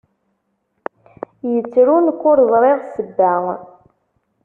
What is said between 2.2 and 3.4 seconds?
ur ẓṛiɣ sebba.